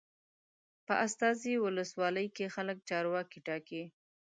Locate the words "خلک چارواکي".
2.55-3.39